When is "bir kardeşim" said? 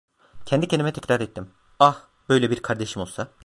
2.51-3.01